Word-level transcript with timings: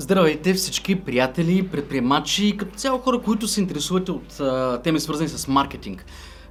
Здравейте 0.00 0.54
всички 0.54 1.00
приятели, 1.00 1.68
предприемачи 1.68 2.46
и 2.46 2.56
като 2.56 2.76
цяло 2.76 2.98
хора, 2.98 3.18
които 3.18 3.48
се 3.48 3.60
интересуват 3.60 4.08
от 4.08 4.40
а, 4.40 4.80
теми 4.82 5.00
свързани 5.00 5.28
с 5.28 5.48
маркетинг. 5.48 6.04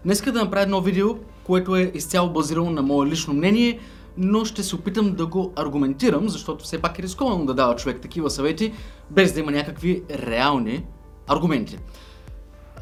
Днес 0.06 0.22
да 0.22 0.44
направя 0.44 0.64
едно 0.64 0.82
видео, 0.82 1.08
което 1.44 1.76
е 1.76 1.92
изцяло 1.94 2.30
базирано 2.30 2.72
на 2.72 2.82
мое 2.82 3.08
лично 3.08 3.34
мнение, 3.34 3.80
но 4.18 4.46
ще 4.46 4.64
се 4.64 4.76
опитам 4.76 5.16
да 5.16 5.26
го 5.26 5.54
аргументирам, 5.56 6.30
защото 6.30 6.66
все 6.66 6.82
пак 6.82 7.00
е 7.00 7.04
рисковано 7.04 7.46
да 7.46 7.54
дава 7.54 7.76
човек 7.76 8.02
такива 8.02 8.30
съвети, 8.30 8.74
без 9.10 9.34
да 9.34 9.40
има 9.40 9.52
някакви 9.52 10.04
реални 10.10 10.84
аргументи. 11.28 11.78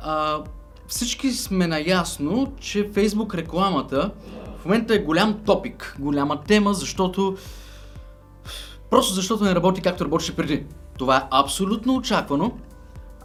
А, 0.04 0.44
всички 0.88 1.32
сме 1.32 1.68
наясно, 1.68 2.54
че 2.60 2.92
Facebook 2.92 3.34
рекламата 3.34 4.12
в 4.62 4.66
момента 4.66 4.96
е 4.96 5.00
голям 5.00 5.40
топик, 5.46 5.96
голяма 6.00 6.42
тема, 6.42 6.74
защото 6.74 7.38
Просто 8.90 9.14
защото 9.14 9.44
не 9.44 9.56
работи 9.56 9.82
както 9.82 10.06
работеше 10.06 10.36
преди. 10.36 10.66
Това 10.98 11.18
е 11.18 11.24
абсолютно 11.32 11.96
очаквано. 11.96 12.52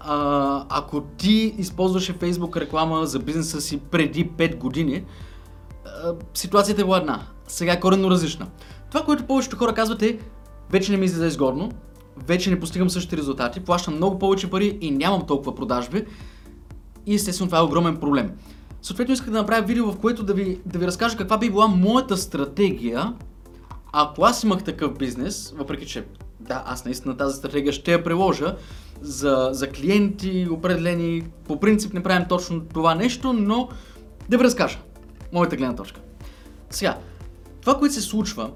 А, 0.01 0.65
ако 0.69 1.01
ти 1.01 1.55
използваше 1.59 2.19
Facebook 2.19 2.57
реклама 2.57 3.07
за 3.07 3.19
бизнеса 3.19 3.61
си 3.61 3.79
преди 3.79 4.30
5 4.30 4.57
години, 4.57 5.05
а, 5.87 6.15
ситуацията 6.35 6.83
е 6.83 6.85
била 6.85 6.98
една. 6.98 7.21
Сега 7.48 7.73
е 7.73 7.80
коренно 7.80 8.11
различна. 8.11 8.47
Това, 8.91 9.05
което 9.05 9.27
повечето 9.27 9.57
хора 9.57 9.75
казват 9.75 10.02
е, 10.02 10.19
вече 10.71 10.93
не 10.93 10.98
ми 10.98 11.05
излиза 11.05 11.27
изгодно, 11.27 11.73
вече 12.27 12.51
не 12.51 12.60
постигам 12.60 12.91
същите 12.91 13.16
резултати, 13.16 13.60
плащам 13.60 13.97
много 13.97 14.19
повече 14.19 14.51
пари 14.51 14.79
и 14.80 14.91
нямам 14.91 15.27
толкова 15.27 15.55
продажби. 15.55 16.05
И 17.07 17.15
естествено 17.15 17.49
това 17.49 17.59
е 17.59 17.63
огромен 17.63 17.97
проблем. 17.97 18.30
Съответно 18.83 19.15
исках 19.15 19.30
да 19.30 19.38
направя 19.38 19.66
видео, 19.66 19.93
в 19.93 19.99
което 19.99 20.23
да 20.23 20.35
ви, 20.35 20.60
да 20.66 20.79
ви 20.79 20.87
разкажа 20.87 21.16
каква 21.16 21.38
би 21.38 21.51
била 21.51 21.69
моята 21.69 22.16
стратегия 22.16 23.15
ако 23.92 24.24
аз 24.24 24.42
имах 24.42 24.64
такъв 24.64 24.95
бизнес, 24.98 25.55
въпреки 25.56 25.87
че 25.87 26.05
да, 26.41 26.62
аз 26.66 26.84
наистина 26.84 27.16
тази 27.16 27.37
стратегия 27.37 27.73
ще 27.73 27.92
я 27.92 28.05
приложа 28.05 28.56
за, 29.01 29.49
за 29.52 29.68
клиенти 29.68 30.49
определени, 30.51 31.23
по 31.45 31.60
принцип 31.60 31.95
не 31.95 32.02
правим 32.02 32.29
точно 32.29 32.60
това 32.60 32.95
нещо, 32.95 33.32
но 33.32 33.68
да 34.29 34.38
ви 34.38 34.45
разкажа 34.45 34.79
моята 35.32 35.57
гледна 35.57 35.76
точка. 35.76 36.01
Сега, 36.71 36.99
това, 37.60 37.79
което 37.79 37.95
се 37.95 38.01
случва 38.01 38.51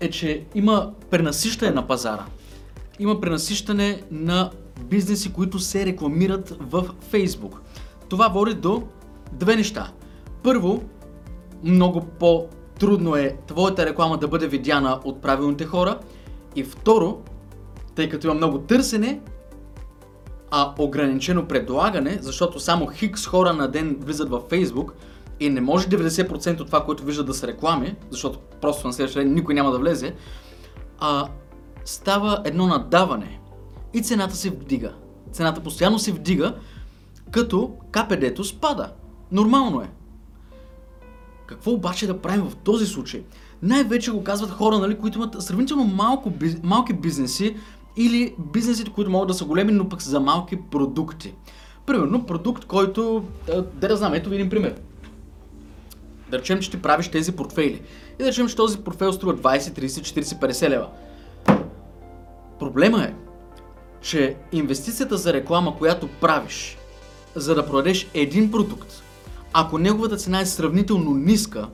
е, 0.00 0.10
че 0.10 0.44
има 0.54 0.92
пренасищане 1.10 1.70
на 1.70 1.86
пазара. 1.86 2.24
Има 2.98 3.20
пренасищане 3.20 4.02
на 4.10 4.50
бизнеси, 4.84 5.32
които 5.32 5.58
се 5.58 5.86
рекламират 5.86 6.56
в 6.60 6.84
Facebook. 7.12 7.54
Това 8.08 8.28
води 8.28 8.54
до 8.54 8.82
две 9.32 9.56
неща. 9.56 9.92
Първо, 10.42 10.82
много 11.64 12.00
по 12.00 12.46
трудно 12.78 13.16
е 13.16 13.36
твоята 13.46 13.86
реклама 13.86 14.18
да 14.18 14.28
бъде 14.28 14.48
видяна 14.48 15.00
от 15.04 15.22
правилните 15.22 15.64
хора. 15.64 15.98
И 16.56 16.64
второ, 16.64 17.22
тъй 17.94 18.08
като 18.08 18.26
има 18.26 18.34
много 18.34 18.58
търсене, 18.58 19.20
а 20.50 20.74
ограничено 20.78 21.46
предлагане, 21.46 22.18
защото 22.20 22.60
само 22.60 22.86
хикс 22.86 23.26
хора 23.26 23.52
на 23.52 23.68
ден 23.68 23.96
влизат 24.00 24.30
във 24.30 24.42
Facebook 24.42 24.90
и 25.40 25.50
не 25.50 25.60
може 25.60 25.88
90% 25.88 26.60
от 26.60 26.66
това, 26.66 26.84
което 26.84 27.04
виждат 27.04 27.26
да 27.26 27.34
са 27.34 27.46
реклами, 27.46 27.96
защото 28.10 28.38
просто 28.60 28.86
на 28.86 28.92
следващия 28.92 29.24
ден 29.24 29.34
никой 29.34 29.54
няма 29.54 29.70
да 29.70 29.78
влезе, 29.78 30.14
а 30.98 31.28
става 31.84 32.42
едно 32.44 32.66
надаване 32.66 33.40
и 33.94 34.02
цената 34.02 34.36
се 34.36 34.50
вдига. 34.50 34.92
Цената 35.32 35.60
постоянно 35.60 35.98
се 35.98 36.12
вдига, 36.12 36.54
като 37.30 37.74
КПД-то 37.90 38.44
спада. 38.44 38.92
Нормално 39.32 39.80
е. 39.80 39.90
Какво 41.48 41.70
обаче 41.70 42.06
да 42.06 42.18
правим 42.18 42.44
в 42.44 42.56
този 42.56 42.86
случай? 42.86 43.22
Най-вече 43.62 44.10
го 44.10 44.24
казват 44.24 44.50
хора, 44.50 44.78
нали, 44.78 44.98
които 44.98 45.18
имат 45.18 45.42
сравнително 45.42 45.84
малко, 45.84 46.32
малки 46.62 46.92
бизнеси 46.92 47.56
или 47.96 48.34
бизнесите, 48.52 48.90
които 48.90 49.10
могат 49.10 49.28
да 49.28 49.34
са 49.34 49.44
големи, 49.44 49.72
но 49.72 49.88
пък 49.88 50.02
за 50.02 50.20
малки 50.20 50.58
продукти. 50.70 51.34
Примерно 51.86 52.26
продукт, 52.26 52.64
който, 52.64 53.24
да, 53.46 53.88
да 53.88 53.96
знам, 53.96 54.14
ето 54.14 54.30
ви 54.30 54.36
един 54.36 54.50
пример. 54.50 54.74
Да 56.30 56.38
речем, 56.38 56.60
че 56.60 56.70
ти 56.70 56.82
правиш 56.82 57.08
тези 57.08 57.32
портфейли. 57.32 57.82
И 58.18 58.22
да 58.22 58.28
речем, 58.28 58.48
че 58.48 58.56
този 58.56 58.78
портфейл 58.78 59.12
струва 59.12 59.36
20, 59.36 59.58
30, 59.58 59.86
40, 59.86 60.22
50 60.22 60.68
лева. 60.68 60.88
Проблема 62.58 63.02
е, 63.02 63.14
че 64.00 64.36
инвестицията 64.52 65.16
за 65.16 65.32
реклама, 65.32 65.76
която 65.78 66.08
правиш, 66.08 66.78
за 67.34 67.54
да 67.54 67.66
продадеш 67.66 68.08
един 68.14 68.50
продукт, 68.50 69.02
ако 69.60 69.78
неговата 69.78 70.16
цена 70.16 70.40
е 70.40 70.46
сравнително 70.46 71.14
ниска, 71.14 71.68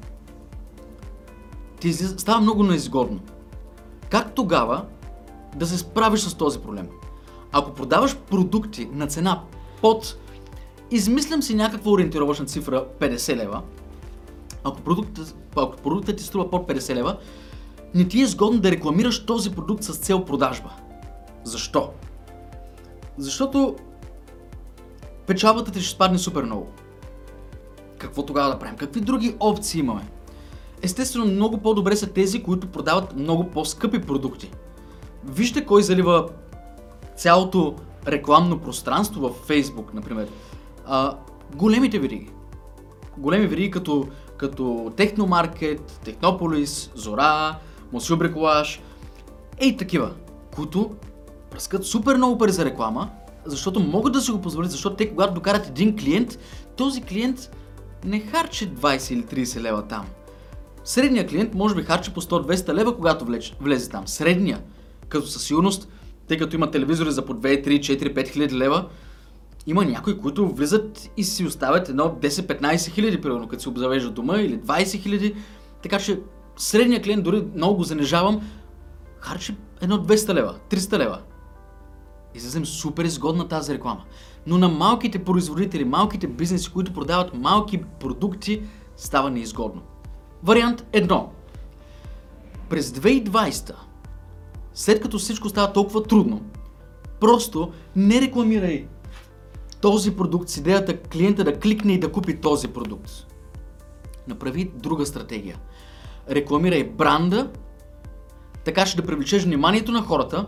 ти 1.81 1.93
става 1.93 2.41
много 2.41 2.63
неизгодно. 2.63 3.21
Как 4.11 4.35
тогава 4.35 4.85
да 5.57 5.67
се 5.67 5.79
справиш 5.79 6.21
с 6.21 6.35
този 6.35 6.59
проблем? 6.59 6.89
Ако 7.53 7.75
продаваш 7.75 8.17
продукти 8.17 8.89
на 8.93 9.07
цена 9.07 9.43
под, 9.81 10.17
измислям 10.91 11.43
си 11.43 11.55
някаква 11.55 11.93
ориентировъчна 11.93 12.47
цифра 12.47 12.87
50 13.01 13.37
лева, 13.37 13.63
ако 14.65 14.81
продуктът, 14.81 15.37
ако 15.57 15.77
продуктът 15.77 16.17
ти 16.17 16.25
струва 16.25 16.51
под 16.51 16.69
50 16.69 16.95
лева, 16.95 17.17
не 17.95 18.09
ти 18.09 18.19
е 18.19 18.23
изгодно 18.23 18.61
да 18.61 18.71
рекламираш 18.71 19.27
този 19.27 19.51
продукт 19.51 19.85
с 19.85 19.97
цел 19.97 20.25
продажба. 20.25 20.71
Защо? 21.45 21.91
Защото 23.19 23.77
печалбата 25.27 25.73
ти 25.73 25.81
ще 25.81 25.95
спадне 25.95 26.19
супер 26.19 26.43
много 26.43 26.69
какво 28.05 28.27
тогава 28.27 28.51
да 28.51 28.59
правим? 28.59 28.77
Какви 28.77 29.01
други 29.01 29.37
опции 29.41 29.81
имаме? 29.81 30.09
Естествено, 30.83 31.27
много 31.27 31.59
по-добре 31.59 31.97
са 31.97 32.07
тези, 32.07 32.43
които 32.43 32.67
продават 32.67 33.17
много 33.17 33.51
по-скъпи 33.51 34.01
продукти. 34.01 34.51
Вижте 35.25 35.67
кой 35.67 35.83
залива 35.83 36.29
цялото 37.17 37.75
рекламно 38.07 38.59
пространство 38.59 39.21
в 39.21 39.49
Facebook, 39.49 39.95
например. 39.95 40.29
А, 40.87 41.17
големите 41.55 41.99
вериги. 41.99 42.31
Големи 43.19 43.47
вериги 43.47 43.71
като, 43.71 44.07
като 44.37 44.93
Техномаркет, 44.97 46.01
Технополис, 46.05 46.91
Зора, 46.95 47.59
Мосил 47.93 48.17
Бриколаж. 48.17 48.81
Ей 49.59 49.77
такива, 49.77 50.11
които 50.57 50.91
пръскат 51.51 51.87
супер 51.87 52.17
много 52.17 52.39
пари 52.39 52.53
за 52.53 52.65
реклама, 52.65 53.11
защото 53.45 53.81
могат 53.81 54.13
да 54.13 54.21
си 54.21 54.31
го 54.31 54.41
позволят, 54.41 54.71
защото 54.71 54.97
те 54.97 55.11
когато 55.11 55.35
докарат 55.35 55.67
един 55.67 55.97
клиент, 55.97 56.39
този 56.77 57.03
клиент 57.03 57.51
не 58.05 58.21
харчи 58.21 58.71
20 58.71 59.13
или 59.13 59.45
30 59.45 59.61
лева 59.61 59.83
там. 59.83 60.07
Средният 60.85 61.31
клиент 61.31 61.55
може 61.55 61.75
би 61.75 61.83
харчи 61.83 62.11
по 62.15 62.21
100-200 62.21 62.75
лева, 62.75 62.97
когато 62.97 63.27
влезе, 63.61 63.91
там. 63.91 64.09
Средния, 64.09 64.63
като 65.09 65.27
със 65.27 65.43
сигурност, 65.43 65.89
тъй 66.29 66.39
като 66.39 66.57
има 66.57 66.71
телевизори 66.71 67.13
за 67.13 67.25
по 67.25 67.35
2, 67.35 67.67
3, 67.67 67.79
4, 67.79 68.15
5 68.15 68.29
хиляди 68.29 68.55
лева, 68.55 68.89
има 69.67 69.85
някои, 69.85 70.19
които 70.19 70.49
влизат 70.49 71.11
и 71.17 71.25
си 71.25 71.45
оставят 71.45 71.89
едно 71.89 72.05
10-15 72.05 72.91
хиляди, 72.91 73.21
примерно, 73.21 73.49
като 73.49 73.63
си 73.63 73.69
обзавеждат 73.69 74.15
дома 74.15 74.41
или 74.41 74.59
20 74.59 75.03
хиляди. 75.03 75.35
Така 75.83 75.99
че 75.99 76.21
средният 76.57 77.05
клиент, 77.05 77.25
дори 77.25 77.45
много 77.55 77.77
го 77.77 77.83
занижавам, 77.83 78.41
харчи 79.21 79.57
едно 79.81 79.99
200 79.99 80.35
лева, 80.35 80.55
300 80.71 80.99
лева. 80.99 81.19
И 82.35 82.41
съвсем 82.41 82.67
супер 82.67 83.05
изгодна 83.05 83.49
тази 83.49 83.75
реклама 83.75 84.05
но 84.47 84.59
на 84.59 84.69
малките 84.69 85.25
производители, 85.25 85.85
малките 85.85 86.27
бизнеси, 86.27 86.73
които 86.73 86.93
продават 86.93 87.35
малки 87.35 87.83
продукти, 88.01 88.63
става 88.97 89.31
неизгодно. 89.31 89.83
Вариант 90.43 90.87
1. 90.93 91.27
През 92.69 92.91
2020, 92.91 93.75
след 94.75 95.03
като 95.03 95.19
всичко 95.19 95.49
става 95.49 95.73
толкова 95.73 96.03
трудно, 96.03 96.43
просто 97.21 97.73
не 97.97 98.21
рекламирай 98.21 98.87
този 99.81 100.17
продукт 100.17 100.49
с 100.49 100.57
идеята 100.57 101.01
клиента 101.01 101.45
да 101.45 101.61
кликне 101.61 101.93
и 101.93 102.01
да 102.01 102.13
купи 102.13 102.41
този 102.41 102.69
продукт. 102.69 103.11
Направи 104.29 104.73
друга 104.77 105.07
стратегия. 105.07 105.57
Рекламирай 106.31 106.85
бранда, 106.85 107.51
така 108.65 108.87
ще 108.87 109.01
да 109.03 109.07
привлечеш 109.07 109.45
вниманието 109.45 109.93
на 109.93 110.03
хората 110.03 110.47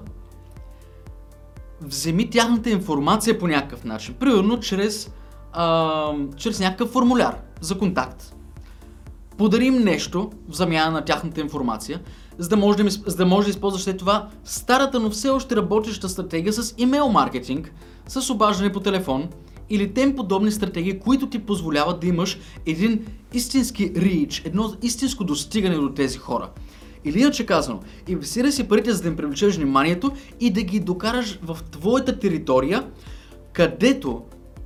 вземи 1.80 2.30
тяхната 2.30 2.70
информация 2.70 3.38
по 3.38 3.48
някакъв 3.48 3.84
начин. 3.84 4.14
Примерно 4.14 4.60
чрез, 4.60 5.10
а, 5.52 6.12
чрез 6.36 6.60
някакъв 6.60 6.90
формуляр 6.90 7.36
за 7.60 7.78
контакт. 7.78 8.34
Подарим 9.38 9.74
нещо 9.74 10.30
в 10.48 10.54
замяна 10.54 10.90
на 10.90 11.04
тяхната 11.04 11.40
информация, 11.40 12.00
за 12.38 12.48
да 12.48 12.56
може 12.56 12.78
да, 12.78 12.90
за 12.90 13.16
да, 13.16 13.26
може 13.26 13.44
да 13.44 13.50
използваш 13.50 13.82
след 13.82 13.98
това 13.98 14.28
старата, 14.44 15.00
но 15.00 15.10
все 15.10 15.28
още 15.28 15.56
работеща 15.56 16.08
стратегия 16.08 16.52
с 16.52 16.74
имейл 16.78 17.08
маркетинг, 17.08 17.72
с 18.08 18.30
обаждане 18.30 18.72
по 18.72 18.80
телефон 18.80 19.28
или 19.70 19.94
тем 19.94 20.16
подобни 20.16 20.52
стратегии, 20.52 20.98
които 20.98 21.28
ти 21.28 21.38
позволяват 21.38 22.00
да 22.00 22.06
имаш 22.06 22.38
един 22.66 23.06
истински 23.32 23.92
рич, 23.96 24.42
едно 24.44 24.72
истинско 24.82 25.24
достигане 25.24 25.76
до 25.76 25.92
тези 25.92 26.18
хора. 26.18 26.50
Или 27.06 27.20
иначе 27.20 27.46
казано, 27.46 27.80
инвестирай 28.08 28.52
си 28.52 28.68
парите, 28.68 28.92
за 28.92 29.02
да 29.02 29.08
им 29.08 29.16
привлечеш 29.16 29.56
вниманието 29.56 30.12
и 30.40 30.50
да 30.50 30.62
ги 30.62 30.80
докараш 30.80 31.38
в 31.42 31.58
твоята 31.70 32.18
територия, 32.18 32.90
където 33.52 34.22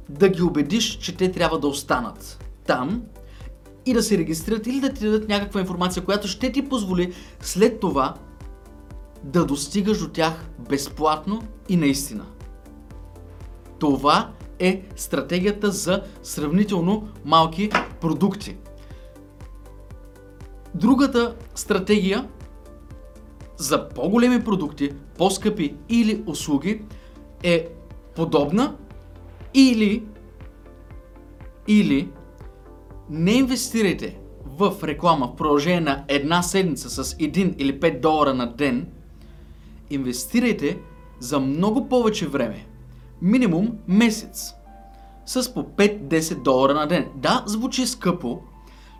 да 0.08 0.28
ги 0.28 0.42
убедиш, 0.42 0.98
че 0.98 1.16
те 1.16 1.32
трябва 1.32 1.58
да 1.58 1.68
останат 1.68 2.44
там 2.66 3.02
и 3.86 3.92
да 3.92 4.02
се 4.02 4.18
регистрират 4.18 4.66
или 4.66 4.80
да 4.80 4.92
ти 4.92 5.04
дадат 5.04 5.28
някаква 5.28 5.60
информация, 5.60 6.04
която 6.04 6.28
ще 6.28 6.52
ти 6.52 6.68
позволи 6.68 7.12
след 7.40 7.80
това 7.80 8.14
да 9.24 9.44
достигаш 9.44 9.98
до 9.98 10.08
тях 10.08 10.48
безплатно 10.68 11.42
и 11.68 11.76
наистина. 11.76 12.26
Това 13.78 14.30
е 14.58 14.82
стратегията 14.96 15.70
за 15.70 16.02
сравнително 16.22 17.08
малки 17.24 17.70
продукти. 18.00 18.56
Другата 20.74 21.36
стратегия 21.54 22.28
за 23.56 23.88
по-големи 23.88 24.44
продукти, 24.44 24.92
по-скъпи 25.18 25.74
или 25.88 26.24
услуги 26.26 26.82
е 27.42 27.68
подобна 28.16 28.76
или 29.54 30.06
или 31.68 32.08
не 33.10 33.32
инвестирайте 33.32 34.18
в 34.58 34.74
реклама 34.84 35.26
в 35.26 35.36
продължение 35.36 35.80
на 35.80 36.04
една 36.08 36.42
седмица 36.42 36.90
с 36.90 37.14
1 37.14 37.56
или 37.56 37.80
5 37.80 38.00
долара 38.00 38.34
на 38.34 38.52
ден, 38.52 38.86
инвестирайте 39.90 40.78
за 41.18 41.40
много 41.40 41.88
повече 41.88 42.28
време. 42.28 42.66
Минимум 43.22 43.78
месец. 43.88 44.54
С 45.26 45.54
по 45.54 45.62
5-10 45.62 46.42
долара 46.42 46.74
на 46.74 46.86
ден. 46.86 47.06
Да, 47.16 47.42
звучи 47.46 47.86
скъпо, 47.86 48.40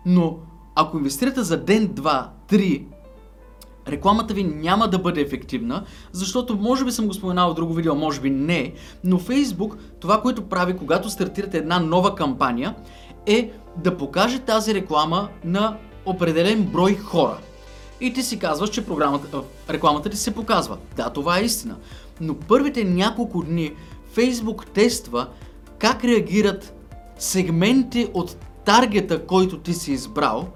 но 0.05 0.39
ако 0.75 0.97
инвестирате 0.97 1.41
за 1.41 1.57
ден, 1.57 1.89
2, 1.89 2.27
3, 2.49 2.83
рекламата 3.87 4.33
ви 4.33 4.43
няма 4.43 4.87
да 4.87 4.99
бъде 4.99 5.21
ефективна, 5.21 5.83
защото 6.11 6.57
може 6.57 6.85
би 6.85 6.91
съм 6.91 7.07
го 7.07 7.13
споменал 7.13 7.51
в 7.51 7.55
друго 7.55 7.73
видео, 7.73 7.95
може 7.95 8.21
би 8.21 8.29
не, 8.29 8.73
но 9.03 9.19
Facebook, 9.19 9.75
това, 9.99 10.21
което 10.21 10.49
прави, 10.49 10.77
когато 10.77 11.09
стартирате 11.09 11.57
една 11.57 11.79
нова 11.79 12.15
кампания, 12.15 12.75
е 13.25 13.51
да 13.77 13.97
покаже 13.97 14.39
тази 14.39 14.73
реклама 14.73 15.29
на 15.43 15.77
определен 16.05 16.63
брой 16.63 16.95
хора. 16.95 17.37
И 18.01 18.13
ти 18.13 18.23
си 18.23 18.39
казваш, 18.39 18.69
че 18.69 18.85
програмата, 18.85 19.41
рекламата 19.69 20.09
ти 20.09 20.17
се 20.17 20.35
показва. 20.35 20.77
Да, 20.95 21.09
това 21.09 21.39
е 21.39 21.43
истина. 21.43 21.75
Но 22.21 22.35
първите 22.35 22.83
няколко 22.83 23.43
дни 23.43 23.73
Facebook 24.15 24.65
тества 24.73 25.27
как 25.79 26.03
реагират 26.03 26.73
сегменти 27.17 28.07
от 28.13 28.35
таргета, 28.65 29.25
който 29.25 29.57
ти 29.57 29.73
си 29.73 29.91
избрал 29.91 30.47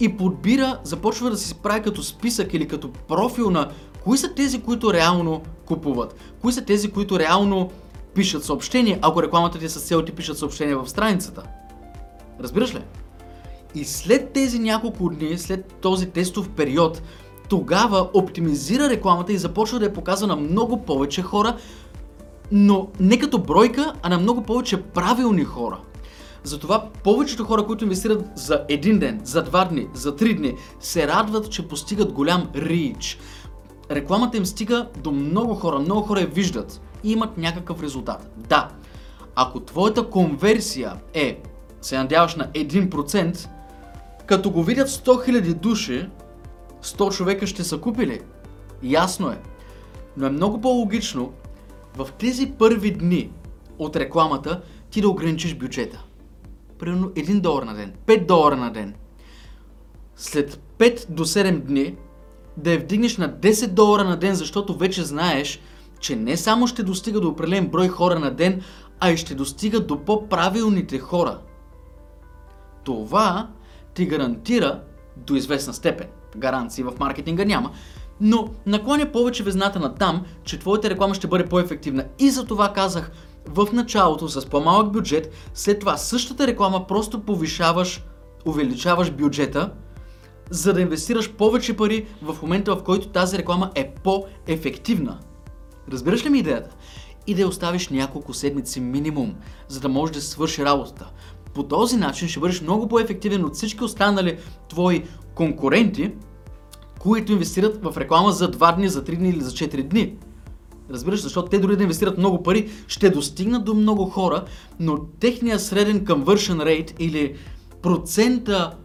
и 0.00 0.16
подбира, 0.16 0.78
започва 0.84 1.30
да 1.30 1.36
си 1.36 1.54
прави 1.54 1.82
като 1.82 2.02
списък 2.02 2.54
или 2.54 2.68
като 2.68 2.90
профил 2.92 3.50
на 3.50 3.70
кои 4.04 4.18
са 4.18 4.34
тези, 4.34 4.62
които 4.62 4.92
реално 4.92 5.42
купуват, 5.66 6.14
кои 6.40 6.52
са 6.52 6.64
тези, 6.64 6.90
които 6.90 7.18
реално 7.18 7.70
пишат 8.14 8.44
съобщения, 8.44 8.98
ако 9.02 9.22
рекламата 9.22 9.58
ти 9.58 9.64
е 9.64 9.68
с 9.68 9.80
цел 9.80 10.02
ти 10.02 10.12
пишат 10.12 10.38
съобщения 10.38 10.78
в 10.78 10.90
страницата. 10.90 11.42
Разбираш 12.40 12.74
ли? 12.74 12.80
И 13.74 13.84
след 13.84 14.32
тези 14.32 14.58
няколко 14.58 15.08
дни, 15.08 15.38
след 15.38 15.72
този 15.72 16.10
тестов 16.10 16.48
период, 16.48 17.02
тогава 17.48 18.08
оптимизира 18.14 18.90
рекламата 18.90 19.32
и 19.32 19.38
започва 19.38 19.78
да 19.78 19.84
я 19.84 19.92
показва 19.92 20.26
на 20.26 20.36
много 20.36 20.82
повече 20.82 21.22
хора, 21.22 21.56
но 22.52 22.88
не 23.00 23.18
като 23.18 23.38
бройка, 23.38 23.92
а 24.02 24.08
на 24.08 24.18
много 24.18 24.42
повече 24.42 24.82
правилни 24.82 25.44
хора. 25.44 25.78
Затова 26.44 26.88
повечето 27.04 27.44
хора, 27.44 27.66
които 27.66 27.84
инвестират 27.84 28.24
за 28.34 28.64
един 28.68 28.98
ден, 28.98 29.20
за 29.24 29.42
два 29.42 29.64
дни, 29.64 29.88
за 29.94 30.16
три 30.16 30.34
дни, 30.34 30.54
се 30.80 31.08
радват, 31.08 31.50
че 31.50 31.68
постигат 31.68 32.12
голям 32.12 32.48
рич. 32.54 33.18
Рекламата 33.90 34.36
им 34.36 34.46
стига 34.46 34.88
до 34.98 35.12
много 35.12 35.54
хора, 35.54 35.78
много 35.78 36.02
хора 36.02 36.20
я 36.20 36.26
виждат 36.26 36.80
и 37.04 37.12
имат 37.12 37.38
някакъв 37.38 37.82
резултат. 37.82 38.30
Да, 38.48 38.68
ако 39.34 39.60
твоята 39.60 40.10
конверсия 40.10 40.92
е 41.14 41.42
се 41.80 41.98
надяваш 41.98 42.34
на 42.36 42.48
1%, 42.48 43.48
като 44.26 44.50
го 44.50 44.62
видят 44.62 44.88
100 44.88 45.30
000 45.30 45.54
души, 45.54 46.08
100 46.82 47.16
човека 47.16 47.46
ще 47.46 47.64
са 47.64 47.78
купили. 47.78 48.20
Ясно 48.82 49.28
е. 49.28 49.40
Но 50.16 50.26
е 50.26 50.30
много 50.30 50.60
по-логично 50.60 51.32
в 51.96 52.08
тези 52.18 52.52
първи 52.58 52.90
дни 52.90 53.30
от 53.78 53.96
рекламата 53.96 54.60
ти 54.90 55.00
да 55.00 55.08
ограничиш 55.08 55.54
бюджета. 55.54 56.04
Примерно 56.78 57.08
1 57.08 57.40
долар 57.40 57.62
на 57.62 57.74
ден, 57.74 57.92
5 58.06 58.26
долара 58.26 58.56
на 58.56 58.72
ден. 58.72 58.94
След 60.16 60.60
5 60.78 61.10
до 61.10 61.24
7 61.24 61.58
дни 61.60 61.96
да 62.56 62.72
я 62.72 62.78
вдигнеш 62.78 63.16
на 63.16 63.28
10 63.28 63.66
долара 63.66 64.04
на 64.04 64.16
ден, 64.16 64.34
защото 64.34 64.76
вече 64.76 65.02
знаеш, 65.02 65.60
че 66.00 66.16
не 66.16 66.36
само 66.36 66.66
ще 66.66 66.82
достига 66.82 67.20
до 67.20 67.28
определен 67.28 67.68
брой 67.68 67.88
хора 67.88 68.18
на 68.18 68.30
ден, 68.30 68.62
а 69.00 69.10
и 69.10 69.16
ще 69.16 69.34
достига 69.34 69.80
до 69.80 70.04
по-правилните 70.04 70.98
хора– 70.98 71.38
това 72.84 73.48
ти 73.94 74.06
гарантира 74.06 74.80
до 75.16 75.34
известна 75.34 75.74
степен. 75.74 76.06
Гаранции 76.36 76.84
в 76.84 76.92
маркетинга 77.00 77.44
няма. 77.44 77.70
Но 78.20 78.48
наклоня 78.66 79.12
повече 79.12 79.42
везната 79.42 79.80
на 79.80 79.94
там, 79.94 80.24
че 80.44 80.58
твоята 80.58 80.90
реклама 80.90 81.14
ще 81.14 81.26
бъде 81.26 81.46
по-ефективна. 81.46 82.04
И 82.18 82.30
за 82.30 82.46
това 82.46 82.72
казах 82.72 83.10
в 83.48 83.68
началото 83.72 84.28
с 84.28 84.46
по-малък 84.46 84.92
бюджет, 84.92 85.32
след 85.54 85.80
това 85.80 85.96
същата 85.96 86.46
реклама 86.46 86.86
просто 86.86 87.20
повишаваш, 87.20 88.04
увеличаваш 88.46 89.10
бюджета, 89.10 89.72
за 90.50 90.72
да 90.72 90.80
инвестираш 90.80 91.32
повече 91.32 91.76
пари 91.76 92.06
в 92.22 92.36
момента, 92.42 92.76
в 92.76 92.82
който 92.82 93.08
тази 93.08 93.38
реклама 93.38 93.70
е 93.74 93.94
по-ефективна. 94.04 95.18
Разбираш 95.92 96.24
ли 96.24 96.30
ми 96.30 96.38
идеята? 96.38 96.76
И 97.26 97.34
да 97.34 97.40
я 97.40 97.48
оставиш 97.48 97.88
няколко 97.88 98.34
седмици 98.34 98.80
минимум, 98.80 99.34
за 99.68 99.80
да 99.80 99.88
може 99.88 100.12
да 100.12 100.20
свърши 100.20 100.64
работата. 100.64 101.10
По 101.54 101.62
този 101.62 101.96
начин 101.96 102.28
ще 102.28 102.40
бъдеш 102.40 102.60
много 102.60 102.88
по-ефективен 102.88 103.44
от 103.44 103.54
всички 103.54 103.84
останали 103.84 104.38
твои 104.68 105.04
конкуренти, 105.34 106.12
които 107.00 107.32
инвестират 107.32 107.84
в 107.84 107.96
реклама 107.96 108.32
за 108.32 108.50
2 108.50 108.76
дни, 108.76 108.88
за 108.88 109.04
3 109.04 109.16
дни 109.16 109.28
или 109.28 109.40
за 109.40 109.50
4 109.50 109.82
дни. 109.82 110.16
Разбираш, 110.90 111.20
защото 111.20 111.48
те 111.48 111.58
дори 111.58 111.76
да 111.76 111.82
инвестират 111.82 112.18
много 112.18 112.42
пари, 112.42 112.70
ще 112.86 113.10
достигнат 113.10 113.64
до 113.64 113.74
много 113.74 114.04
хора, 114.04 114.44
но 114.80 114.98
техният 115.20 115.62
среден 115.62 116.00
conversion 116.00 116.62
rate 116.62 117.00
или 117.00 117.34
процента 117.82 118.76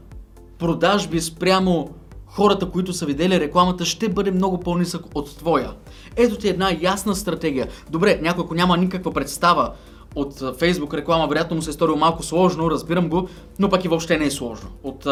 продажби 0.60 1.22
спрямо 1.22 1.90
хората, 2.25 2.69
които 2.69 2.94
са 2.94 3.06
видели 3.06 3.40
рекламата, 3.40 3.86
ще 3.86 4.10
бъде 4.10 4.31
много 4.31 4.60
по-нисък 4.60 5.06
от 5.16 5.38
твоя. 5.38 5.72
Ето 6.16 6.38
ти 6.38 6.50
една 6.50 6.78
ясна 6.81 7.16
стратегия. 7.16 7.68
Добре, 7.90 8.19
някой 8.22 8.44
ако 8.44 8.56
няма 8.56 8.78
никаква 8.78 9.13
представа 9.13 9.72
от 10.16 10.40
Facebook 10.40 10.94
реклама, 10.94 11.28
вероятно 11.28 11.56
му 11.56 11.62
се 11.62 11.69
е 11.69 11.74
сторило 11.74 11.98
малко 11.98 12.24
сложно, 12.24 12.72
разбирам 12.72 13.10
го, 13.10 13.28
но 13.60 13.69
пък 13.69 13.86
и 13.86 13.88
въобще 13.88 14.18
не 14.18 14.25
е 14.25 14.31
сложно. 14.31 14.69
От 14.84 15.07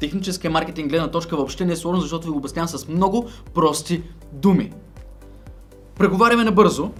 техническия 0.00 0.50
маркетинг 0.50 0.90
гледна 0.90 1.10
точка 1.10 1.36
въобще 1.36 1.64
не 1.64 1.72
е 1.72 1.76
сложно, 1.76 2.00
защото 2.00 2.26
ви 2.26 2.30
го 2.30 2.38
обяснявам 2.38 2.68
с 2.68 2.88
много 2.88 3.26
прости 3.54 4.02
думи. 4.32 4.72
Преговаряме 5.98 6.44
набързо. 6.44 6.90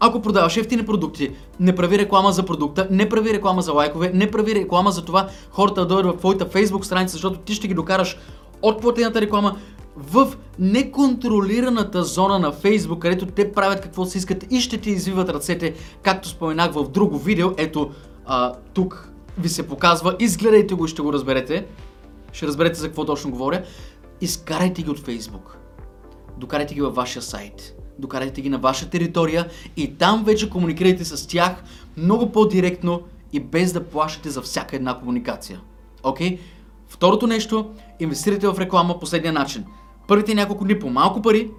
Ако 0.00 0.22
продаваш 0.22 0.56
ефтини 0.56 0.86
продукти, 0.86 1.30
не 1.60 1.74
прави 1.74 1.98
реклама 1.98 2.32
за 2.32 2.42
продукта, 2.42 2.88
не 2.90 3.08
прави 3.08 3.32
реклама 3.32 3.62
за 3.62 3.72
лайкове, 3.72 4.10
не 4.14 4.30
прави 4.30 4.54
реклама 4.54 4.90
за 4.90 5.04
това 5.04 5.28
хората 5.50 5.80
да 5.80 5.86
дойдат 5.86 6.14
в 6.14 6.18
твоята 6.18 6.46
Facebook 6.46 6.82
страница, 6.82 7.12
защото 7.12 7.38
ти 7.38 7.54
ще 7.54 7.68
ги 7.68 7.74
докараш 7.74 8.18
от 8.62 8.80
платената 8.80 9.20
реклама 9.20 9.56
в 9.96 10.36
неконтролираната 10.58 12.04
зона 12.04 12.38
на 12.38 12.52
Facebook, 12.52 12.98
където 12.98 13.26
те 13.26 13.52
правят 13.52 13.80
какво 13.80 14.04
си 14.04 14.18
искат 14.18 14.46
и 14.52 14.60
ще 14.60 14.78
ти 14.78 14.90
извиват 14.90 15.28
ръцете, 15.28 15.74
както 16.02 16.28
споменах 16.28 16.72
в 16.72 16.88
друго 16.88 17.18
видео. 17.18 17.50
Ето, 17.56 17.90
а, 18.26 18.52
тук 18.74 19.10
ви 19.38 19.48
се 19.48 19.68
показва. 19.68 20.16
Изгледайте 20.18 20.74
го 20.74 20.84
и 20.84 20.88
ще 20.88 21.02
го 21.02 21.12
разберете. 21.12 21.66
Ще 22.32 22.46
разберете 22.46 22.80
за 22.80 22.86
какво 22.86 23.04
точно 23.04 23.30
говоря. 23.30 23.62
Изкарайте 24.20 24.82
ги 24.82 24.90
от 24.90 25.00
Facebook. 25.00 25.65
Докарайте 26.36 26.74
ги 26.74 26.80
във 26.80 26.94
вашия 26.94 27.22
сайт. 27.22 27.74
Докарайте 27.98 28.40
ги 28.40 28.48
на 28.48 28.58
ваша 28.58 28.90
територия 28.90 29.48
и 29.76 29.94
там 29.94 30.24
вече 30.24 30.50
комуникирайте 30.50 31.04
с 31.04 31.26
тях 31.26 31.64
много 31.96 32.32
по-директно 32.32 33.02
и 33.32 33.40
без 33.40 33.72
да 33.72 33.84
плащате 33.84 34.30
за 34.30 34.42
всяка 34.42 34.76
една 34.76 34.98
комуникация. 34.98 35.60
Окей? 36.02 36.36
Okay? 36.36 36.40
Второто 36.88 37.26
нещо, 37.26 37.70
инвестирайте 38.00 38.48
в 38.48 38.58
реклама 38.58 39.00
последния 39.00 39.32
начин 39.32 39.64
първите 40.06 40.34
няколко 40.34 40.64
дни 40.64 40.78
по 40.78 40.90
малко 40.90 41.22
пари, 41.22 41.50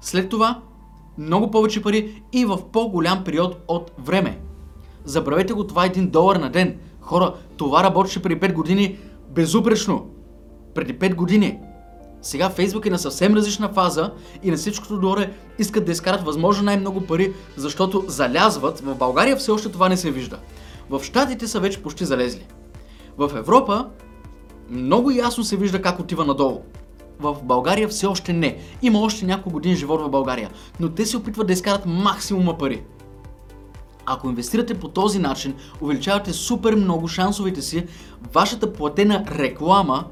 след 0.00 0.28
това 0.28 0.60
много 1.18 1.50
повече 1.50 1.82
пари 1.82 2.22
и 2.32 2.44
в 2.44 2.58
по-голям 2.72 3.24
период 3.24 3.56
от 3.68 3.90
време. 3.98 4.38
Забравете 5.04 5.52
го, 5.52 5.66
това 5.66 5.84
е 5.84 5.86
един 5.86 6.10
долар 6.10 6.36
на 6.36 6.50
ден. 6.50 6.78
Хора, 7.00 7.34
това 7.56 7.82
работеше 7.82 8.22
преди 8.22 8.40
5 8.40 8.52
години 8.52 8.98
безупречно. 9.30 10.06
Преди 10.74 10.98
5 10.98 11.14
години. 11.14 11.58
Сега 12.22 12.50
Фейсбук 12.50 12.86
е 12.86 12.90
на 12.90 12.98
съвсем 12.98 13.34
различна 13.34 13.68
фаза 13.68 14.10
и 14.42 14.50
на 14.50 14.56
всичкото 14.56 14.98
доре 14.98 15.32
искат 15.58 15.84
да 15.84 15.92
изкарат 15.92 16.24
възможно 16.24 16.64
най-много 16.64 17.00
пари, 17.00 17.32
защото 17.56 18.04
залязват. 18.06 18.80
В 18.80 18.94
България 18.94 19.36
все 19.36 19.50
още 19.50 19.68
това 19.68 19.88
не 19.88 19.96
се 19.96 20.10
вижда. 20.10 20.38
В 20.90 21.04
Штатите 21.04 21.48
са 21.48 21.60
вече 21.60 21.82
почти 21.82 22.04
залезли. 22.04 22.46
В 23.18 23.30
Европа 23.36 23.86
много 24.70 25.10
ясно 25.10 25.44
се 25.44 25.56
вижда 25.56 25.82
как 25.82 26.00
отива 26.00 26.24
надолу 26.24 26.60
в 27.22 27.36
България 27.42 27.88
все 27.88 28.06
още 28.06 28.32
не. 28.32 28.58
Има 28.82 29.00
още 29.00 29.26
няколко 29.26 29.50
години 29.50 29.76
живот 29.76 30.00
в 30.00 30.10
България, 30.10 30.50
но 30.80 30.88
те 30.88 31.06
се 31.06 31.16
опитват 31.16 31.46
да 31.46 31.52
изкарат 31.52 31.86
максимума 31.86 32.58
пари. 32.58 32.82
Ако 34.06 34.28
инвестирате 34.28 34.74
по 34.74 34.88
този 34.88 35.18
начин, 35.18 35.54
увеличавате 35.80 36.32
супер 36.32 36.74
много 36.74 37.08
шансовете 37.08 37.62
си 37.62 37.86
вашата 38.32 38.72
платена 38.72 39.24
реклама 39.30 40.04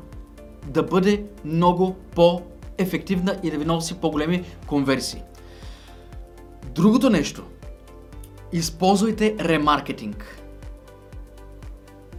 да 0.66 0.82
бъде 0.82 1.24
много 1.44 1.96
по 2.14 2.42
по-ефективна 2.80 3.36
и 3.42 3.50
да 3.50 3.58
ви 3.58 3.64
носи 3.64 3.94
по-големи 3.94 4.44
конверсии. 4.66 5.22
Другото 6.74 7.10
нещо. 7.10 7.42
Използвайте 8.52 9.36
ремаркетинг. 9.40 10.42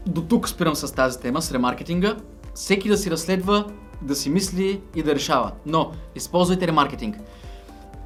До 0.07 0.21
тук 0.21 0.49
спирам 0.49 0.75
с 0.75 0.95
тази 0.95 1.19
тема, 1.19 1.41
с 1.41 1.51
ремаркетинга. 1.51 2.17
Всеки 2.53 2.89
да 2.89 2.97
си 2.97 3.11
разследва, 3.11 3.65
да 4.01 4.15
си 4.15 4.29
мисли 4.29 4.81
и 4.95 5.03
да 5.03 5.15
решава. 5.15 5.51
Но 5.65 5.91
използвайте 6.15 6.67
ремаркетинг. 6.67 7.17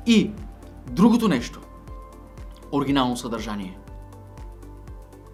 И 0.06 0.32
другото 0.92 1.28
нещо. 1.28 1.62
Оригинално 2.72 3.18
съдържание. 3.18 3.78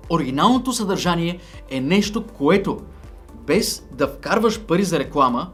Оригиналното 0.09 0.73
съдържание 0.73 1.39
е 1.69 1.81
нещо, 1.81 2.27
което 2.27 2.81
без 3.45 3.87
да 3.91 4.07
вкарваш 4.07 4.61
пари 4.61 4.83
за 4.83 4.99
реклама, 4.99 5.51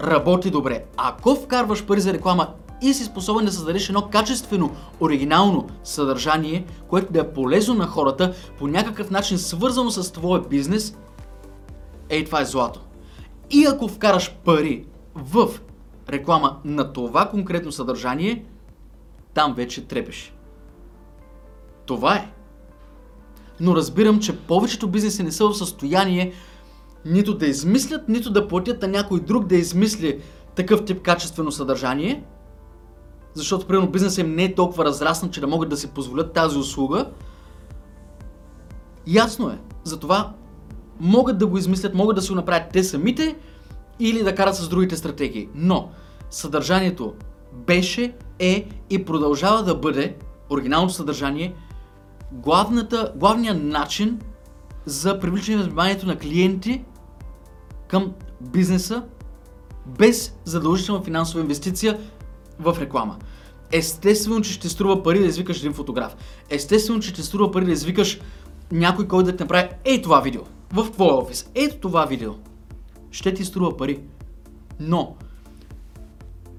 работи 0.00 0.50
добре. 0.50 0.84
Ако 0.96 1.34
вкарваш 1.34 1.86
пари 1.86 2.00
за 2.00 2.12
реклама 2.12 2.54
и 2.82 2.94
си 2.94 3.04
способен 3.04 3.44
да 3.44 3.52
създадеш 3.52 3.88
едно 3.88 4.08
качествено, 4.12 4.76
оригинално 5.00 5.68
съдържание, 5.84 6.66
което 6.88 7.12
да 7.12 7.20
е 7.20 7.32
полезно 7.32 7.74
на 7.74 7.86
хората, 7.86 8.34
по 8.58 8.68
някакъв 8.68 9.10
начин 9.10 9.38
свързано 9.38 9.90
с 9.90 10.12
твоя 10.12 10.42
бизнес, 10.42 10.96
ей 12.08 12.24
това 12.24 12.40
е 12.40 12.44
злато. 12.44 12.80
И 13.50 13.66
ако 13.66 13.88
вкараш 13.88 14.34
пари 14.44 14.86
в 15.14 15.48
реклама 16.08 16.56
на 16.64 16.92
това 16.92 17.28
конкретно 17.28 17.72
съдържание, 17.72 18.44
там 19.34 19.54
вече 19.54 19.86
трепеш. 19.86 20.34
Това 21.86 22.16
е. 22.16 22.32
Но 23.60 23.76
разбирам, 23.76 24.20
че 24.20 24.36
повечето 24.36 24.88
бизнеси 24.88 25.22
не 25.22 25.32
са 25.32 25.48
в 25.48 25.54
състояние 25.54 26.32
нито 27.04 27.34
да 27.34 27.46
измислят, 27.46 28.08
нито 28.08 28.30
да 28.30 28.48
платят 28.48 28.82
на 28.82 28.88
някой 28.88 29.20
друг 29.20 29.46
да 29.46 29.56
измисли 29.56 30.20
такъв 30.54 30.84
тип 30.84 31.02
качествено 31.02 31.52
съдържание, 31.52 32.24
защото, 33.34 33.66
примерно, 33.66 33.90
бизнесът 33.90 34.18
им 34.18 34.34
не 34.34 34.44
е 34.44 34.54
толкова 34.54 34.84
разраснат, 34.84 35.32
че 35.32 35.40
да 35.40 35.46
могат 35.46 35.68
да 35.68 35.76
си 35.76 35.86
позволят 35.86 36.32
тази 36.32 36.58
услуга. 36.58 37.06
Ясно 39.06 39.48
е. 39.50 39.58
Затова 39.84 40.32
могат 41.00 41.38
да 41.38 41.46
го 41.46 41.58
измислят, 41.58 41.94
могат 41.94 42.16
да 42.16 42.22
си 42.22 42.28
го 42.28 42.34
направят 42.34 42.72
те 42.72 42.84
самите 42.84 43.36
или 44.00 44.22
да 44.22 44.34
карат 44.34 44.56
с 44.56 44.68
другите 44.68 44.96
стратегии. 44.96 45.48
Но 45.54 45.88
съдържанието 46.30 47.14
беше, 47.52 48.14
е 48.38 48.68
и 48.90 49.04
продължава 49.04 49.62
да 49.62 49.74
бъде 49.74 50.16
оригиналното 50.50 50.94
съдържание 50.94 51.54
главната, 52.32 53.12
главният 53.16 53.62
начин 53.62 54.20
за 54.86 55.20
привличане 55.20 55.56
на 55.56 55.64
вниманието 55.64 56.06
на 56.06 56.18
клиенти 56.18 56.84
към 57.88 58.12
бизнеса 58.40 59.02
без 59.86 60.34
задължителна 60.44 61.02
финансова 61.02 61.40
инвестиция 61.40 62.00
в 62.58 62.76
реклама. 62.80 63.16
Естествено, 63.72 64.40
че 64.40 64.52
ще 64.52 64.68
струва 64.68 65.02
пари 65.02 65.18
да 65.18 65.26
извикаш 65.26 65.58
един 65.58 65.72
фотограф. 65.72 66.16
Естествено, 66.50 67.00
че 67.00 67.08
ще 67.08 67.22
струва 67.22 67.50
пари 67.50 67.64
да 67.64 67.72
извикаш 67.72 68.20
някой, 68.72 69.08
който 69.08 69.30
да 69.30 69.36
ти 69.36 69.42
направи 69.42 69.68
ей 69.84 70.02
това 70.02 70.20
видео 70.20 70.42
в 70.72 70.90
твоя 70.90 71.14
офис. 71.14 71.50
Ето 71.54 71.76
това 71.76 72.04
видео. 72.04 72.32
Ще 73.10 73.34
ти 73.34 73.44
струва 73.44 73.76
пари. 73.76 74.00
Но, 74.80 75.16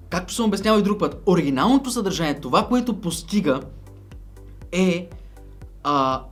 както 0.10 0.34
съм 0.34 0.46
обяснявал 0.46 0.80
и 0.80 0.84
друг 0.84 1.00
път, 1.00 1.22
оригиналното 1.26 1.92
съдържание, 1.92 2.40
това, 2.40 2.68
което 2.68 3.02
постига 3.02 3.62
е 4.72 5.10
а, 5.89 6.24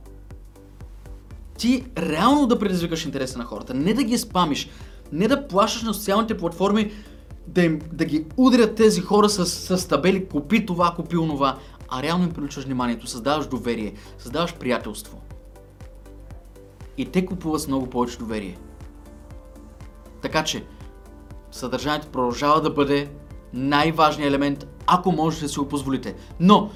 ти 1.58 1.84
реално 1.98 2.46
да 2.46 2.58
предизвикаш 2.58 3.04
интереса 3.04 3.38
на 3.38 3.44
хората, 3.44 3.74
не 3.74 3.94
да 3.94 4.04
ги 4.04 4.18
спамиш, 4.18 4.68
не 5.12 5.28
да 5.28 5.48
плащаш 5.48 5.82
на 5.82 5.94
социалните 5.94 6.36
платформи 6.36 6.92
да, 7.46 7.62
им, 7.62 7.80
да 7.92 8.04
ги 8.04 8.26
удрят 8.36 8.74
тези 8.74 9.00
хора 9.00 9.28
с, 9.28 9.46
с 9.46 9.88
табели 9.88 10.28
купи 10.28 10.66
това, 10.66 10.94
купи 10.96 11.16
онова, 11.16 11.58
а 11.88 12.02
реално 12.02 12.24
им 12.24 12.32
привличаш 12.32 12.64
вниманието, 12.64 13.06
създаваш 13.06 13.46
доверие, 13.46 13.94
създаваш 14.18 14.54
приятелство. 14.54 15.20
И 16.98 17.06
те 17.06 17.26
купуват 17.26 17.60
с 17.60 17.68
много 17.68 17.90
повече 17.90 18.18
доверие. 18.18 18.58
Така 20.22 20.44
че, 20.44 20.64
съдържанието 21.50 22.08
продължава 22.08 22.60
да 22.60 22.70
бъде 22.70 23.10
най-важният 23.52 24.28
елемент, 24.28 24.66
ако 24.86 25.12
можете 25.12 25.44
да 25.44 25.48
си 25.48 25.58
го 25.58 25.68
позволите. 25.68 26.14
Но, 26.40 26.70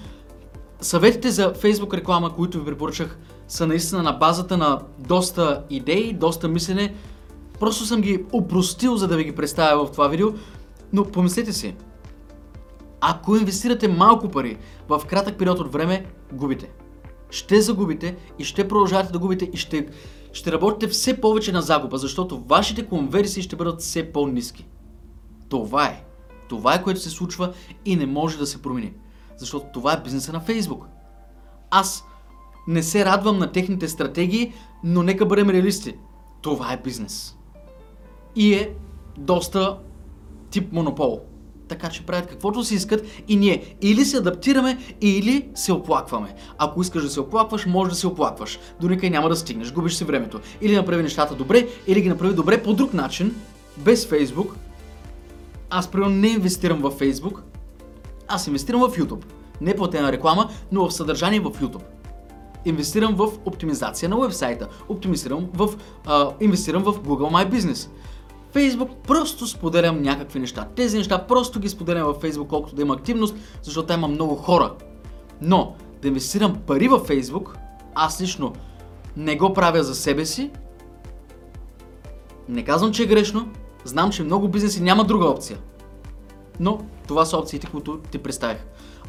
съветите 0.80 1.30
за 1.30 1.52
Facebook 1.54 1.94
реклама, 1.94 2.34
които 2.34 2.58
ви 2.58 2.64
препоръчах, 2.64 3.18
са 3.49 3.66
наистина 3.66 4.02
на 4.02 4.12
базата 4.12 4.56
на 4.56 4.80
доста 4.99 5.64
идеи, 5.70 6.12
доста 6.12 6.49
мислене. 6.49 6.94
Просто 7.60 7.84
съм 7.84 8.00
ги 8.00 8.25
упростил, 8.32 8.96
за 8.96 9.08
да 9.08 9.16
ви 9.16 9.25
ги 9.25 9.34
представя 9.34 9.87
в 9.87 9.92
това 9.92 10.08
видео. 10.08 10.28
Но 10.92 11.04
помислете 11.04 11.52
си, 11.52 11.75
ако 13.00 13.37
инвестирате 13.37 13.88
малко 13.88 14.28
пари 14.28 14.58
в 14.88 15.02
кратък 15.08 15.38
период 15.38 15.58
от 15.58 15.72
време, 15.72 16.06
губите. 16.32 16.70
Ще 17.30 17.60
загубите 17.60 18.16
и 18.38 18.44
ще 18.44 18.68
продължавате 18.68 19.12
да 19.12 19.18
губите 19.18 19.50
и 19.52 19.56
ще, 19.56 19.88
ще 20.32 20.52
работите 20.52 20.92
все 20.92 21.20
повече 21.20 21.52
на 21.52 21.62
загуба, 21.62 21.99
защото 21.99 22.40
вашите 22.40 22.87
конверсии 22.87 23.42
ще 23.42 23.56
бъдат 23.56 23.80
все 23.80 24.12
по-низки. 24.12 24.66
Това 25.49 25.87
е. 25.87 26.04
Това 26.49 26.75
е 26.75 26.82
което 26.82 27.00
се 27.00 27.10
случва 27.10 27.52
и 27.84 27.96
не 27.96 28.06
може 28.06 28.38
да 28.38 28.46
се 28.46 28.62
промени. 28.62 28.92
Защото 29.40 29.66
това 29.73 29.92
е 29.92 30.02
бизнеса 30.02 30.32
на 30.32 30.40
Фейсбук. 30.40 30.87
Аз 31.70 32.04
не 32.68 32.82
се 32.82 33.04
радвам 33.04 33.38
на 33.38 33.52
техните 33.52 33.88
стратегии, 33.88 34.52
но 34.85 35.02
нека 35.02 35.26
бъдем 35.26 35.50
реалисти. 35.50 35.94
Това 36.42 36.73
е 36.73 36.80
бизнес. 36.85 37.37
И 38.37 38.54
е 38.54 38.75
доста 39.18 39.78
тип 40.50 40.73
монопол. 40.73 41.20
Така 41.68 41.90
че 41.90 42.06
правят 42.06 42.26
каквото 42.26 42.64
си 42.64 42.75
искат 42.75 43.06
и 43.28 43.37
ние 43.37 43.76
или 43.82 44.04
се 44.04 44.16
адаптираме, 44.16 44.78
или 45.00 45.49
се 45.54 45.73
оплакваме. 45.73 46.35
Ако 46.59 46.82
искаш 46.82 47.02
да 47.02 47.11
се 47.11 47.20
оплакваш, 47.20 47.66
може 47.66 47.90
да 47.90 47.97
се 47.97 48.06
оплакваш. 48.06 48.59
До 48.80 48.88
никъде 48.88 49.11
няма 49.11 49.28
да 49.28 49.37
стигнеш, 49.37 49.73
губиш 49.73 49.94
си 49.94 50.04
времето. 50.04 50.40
Или 50.61 50.76
направи 50.76 51.02
нещата 51.02 51.35
добре, 51.35 51.68
или 51.87 52.00
ги 52.00 52.09
направи 52.09 52.35
добре 52.35 52.62
по 52.62 52.73
друг 52.73 52.94
начин, 52.94 53.37
без 53.76 54.06
Фейсбук. 54.06 54.56
Аз, 55.70 55.88
примерно, 55.88 56.16
не 56.16 56.28
инвестирам 56.28 56.78
в 56.80 56.90
Фейсбук, 56.90 57.42
аз 58.30 58.46
инвестирам 58.46 58.80
в 58.80 58.96
YouTube. 58.96 59.25
Не 59.60 59.76
платена 59.76 60.12
реклама, 60.12 60.50
но 60.72 60.88
в 60.88 60.94
съдържание 60.94 61.40
в 61.40 61.50
YouTube. 61.50 61.82
Инвестирам 62.64 63.14
в 63.14 63.28
оптимизация 63.44 64.08
на 64.08 64.20
вебсайта. 64.20 64.68
Оптимизирам 64.88 65.49
в, 65.54 65.68
а, 66.06 66.30
инвестирам 66.40 66.82
в 66.82 66.92
Google 66.92 67.30
My 67.30 67.52
Business. 67.52 67.88
Facebook 68.54 68.88
просто 69.06 69.46
споделям 69.46 70.02
някакви 70.02 70.38
неща. 70.38 70.68
Тези 70.76 70.99
неща 70.99 71.26
просто 71.26 71.60
ги 71.60 71.68
споделям 71.68 72.06
във 72.06 72.22
Facebook, 72.22 72.46
колкото 72.46 72.75
да 72.75 72.82
има 72.82 72.94
активност, 72.94 73.34
защото 73.62 73.87
там 73.87 74.00
има 74.00 74.08
много 74.08 74.34
хора. 74.34 74.75
Но 75.40 75.75
да 76.02 76.08
инвестирам 76.08 76.56
пари 76.66 76.88
във 76.88 77.08
Facebook, 77.08 77.49
аз 77.94 78.20
лично 78.20 78.52
не 79.16 79.37
го 79.37 79.52
правя 79.52 79.82
за 79.82 79.94
себе 79.94 80.26
си. 80.26 80.50
Не 82.49 82.64
казвам, 82.64 82.92
че 82.92 83.02
е 83.02 83.06
грешно. 83.06 83.49
Знам, 83.84 84.10
че 84.10 84.22
много 84.22 84.49
бизнеси 84.49 84.82
няма 84.82 85.04
друга 85.04 85.26
опция. 85.26 85.58
Но 86.60 86.78
това 87.11 87.25
са 87.25 87.37
опциите, 87.37 87.67
които 87.67 87.99
ти 88.11 88.19
представях. 88.19 88.57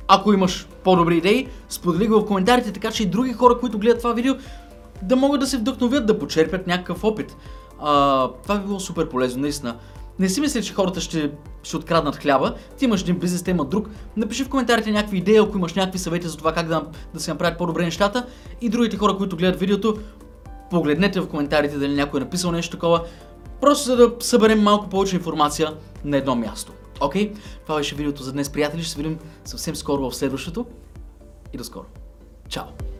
Ако 0.07 0.33
имаш 0.33 0.67
по-добри 0.83 1.17
идеи, 1.17 1.47
сподели 1.69 2.07
го 2.07 2.19
в 2.19 2.25
коментарите, 2.25 2.71
така 2.71 2.91
че 2.91 3.03
и 3.03 3.05
други 3.05 3.33
хора, 3.33 3.57
които 3.59 3.79
гледат 3.79 3.97
това 3.97 4.13
видео, 4.13 4.33
да 5.01 5.15
могат 5.15 5.39
да 5.39 5.47
се 5.47 5.57
вдъхновят, 5.57 6.05
да 6.05 6.19
почерпят 6.19 6.67
някакъв 6.67 7.03
опит. 7.03 7.35
А, 7.79 8.27
това 8.43 8.57
би 8.57 8.65
било 8.67 8.79
супер 8.79 9.09
полезно, 9.09 9.41
наистина. 9.41 9.75
Не 10.19 10.29
си 10.29 10.41
мисля, 10.41 10.61
че 10.61 10.73
хората 10.73 11.01
ще, 11.01 11.31
ще 11.63 11.77
откраднат 11.77 12.15
хляба. 12.15 12.55
Ти 12.77 12.85
имаш 12.85 13.01
един 13.01 13.19
бизнес, 13.19 13.43
те 13.43 13.51
имат 13.51 13.69
друг. 13.69 13.89
Напиши 14.17 14.43
в 14.43 14.49
коментарите 14.49 14.91
някакви 14.91 15.17
идеи, 15.17 15.37
ако 15.37 15.57
имаш 15.57 15.73
някакви 15.73 15.99
съвети 15.99 16.27
за 16.27 16.37
това 16.37 16.53
как 16.53 16.67
да, 16.67 16.83
да 17.13 17.19
се 17.19 17.31
направят 17.31 17.57
по-добре 17.57 17.85
нещата. 17.85 18.25
И 18.61 18.69
другите 18.69 18.97
хора, 18.97 19.17
които 19.17 19.37
гледат 19.37 19.59
видеото, 19.59 19.97
погледнете 20.69 21.19
в 21.19 21.27
коментарите 21.27 21.77
дали 21.77 21.93
някой 21.93 22.19
е 22.19 22.23
написал 22.23 22.51
нещо 22.51 22.71
такова. 22.71 23.01
Просто 23.61 23.85
за 23.85 23.95
да 23.95 24.11
съберем 24.19 24.61
малко 24.61 24.89
повече 24.89 25.15
информация 25.15 25.73
на 26.05 26.17
едно 26.17 26.35
място. 26.35 26.71
Окей? 27.01 27.33
Okay? 27.33 27.37
Това 27.63 27.75
беше 27.75 27.95
видеото 27.95 28.23
за 28.23 28.33
днес, 28.33 28.49
приятели. 28.49 28.83
Ще 28.83 28.91
се 28.91 28.97
видим 28.97 29.19
съвсем 29.45 29.75
скоро 29.75 30.09
в 30.09 30.15
следващото. 30.15 30.65
И 31.53 31.57
до 31.57 31.63
скоро. 31.63 31.85
Чао! 32.49 32.90